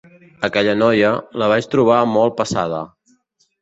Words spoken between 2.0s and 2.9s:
molt passada.